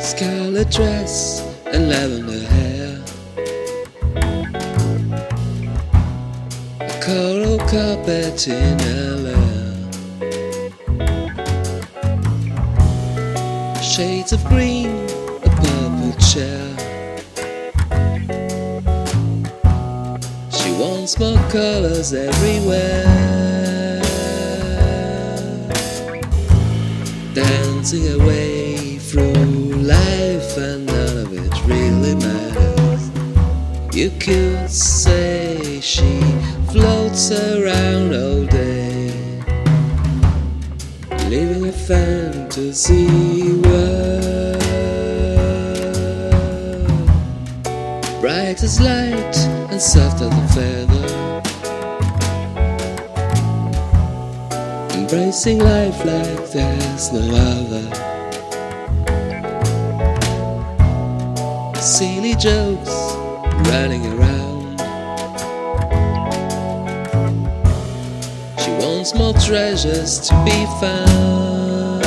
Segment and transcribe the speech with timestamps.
[0.00, 3.02] Scarlet dress and lavender hair.
[6.80, 8.78] A coral carpet in
[9.22, 9.40] LA.
[13.80, 15.06] Shades of green,
[15.44, 16.74] a purple chair.
[20.50, 23.04] She wants more colors everywhere.
[27.32, 29.73] Dancing away through
[30.56, 33.10] and none of it really matters.
[33.94, 36.20] You could say she
[36.70, 39.42] floats around all day,
[41.28, 43.06] living a fantasy
[43.62, 44.62] world.
[48.20, 49.36] Bright as light
[49.70, 51.42] and soft as a feather.
[54.98, 58.13] Embracing life like there's no other.
[61.84, 63.14] Silly jokes
[63.68, 64.80] running around.
[68.58, 72.02] She wants more treasures to be found.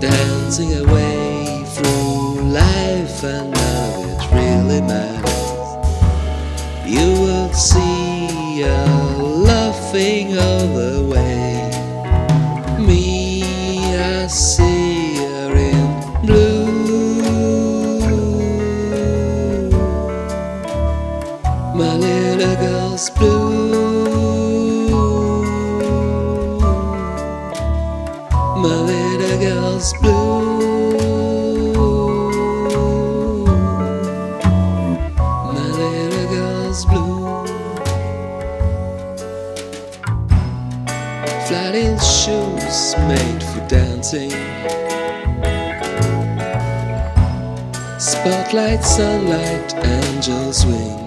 [0.00, 5.76] Dancing away through life, and of it really matters.
[6.84, 8.86] You will see her
[9.22, 11.70] laughing all the way.
[12.84, 13.44] Me,
[13.96, 14.59] I see
[23.00, 24.90] girl's blue.
[28.60, 31.04] My little girl's blue.
[35.54, 37.46] My little girl's blue.
[41.46, 44.32] Flat shoes made for dancing.
[47.98, 50.99] Spotlight, sunlight, angel's wings.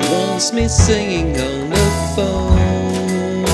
[0.00, 1.76] She wants me singing on the
[2.16, 3.44] phone.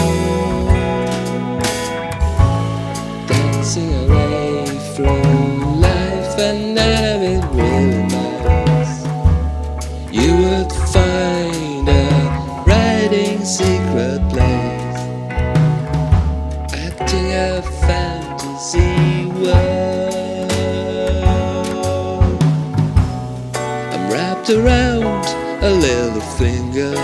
[3.26, 8.92] Dancing away from life and it really matters.
[10.12, 11.90] You would find a
[12.64, 15.00] writing secret place,
[16.72, 20.52] acting a fantasy world.
[23.92, 25.05] I'm wrapped around
[25.66, 26.94] a little finger.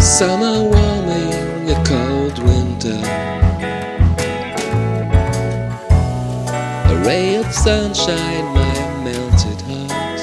[0.00, 3.00] Summer warming a cold winter.
[6.92, 10.20] A ray of sunshine, my melted heart.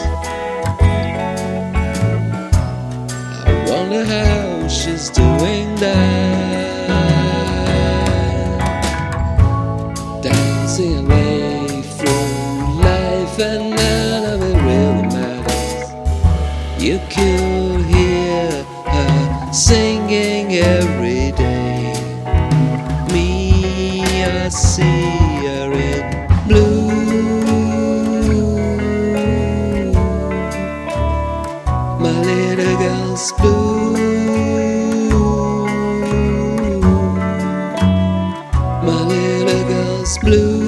[3.45, 6.15] I wonder how she's doing that.
[10.23, 13.75] Dancing away through life, and
[16.85, 21.95] you could hear her singing every day.
[23.11, 24.81] Me, I see
[25.47, 26.91] her in blue.
[31.99, 33.97] My little girl's blue.
[38.85, 40.64] My little girl's blue.